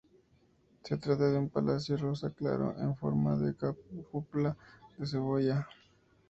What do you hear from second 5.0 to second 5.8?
cebolla.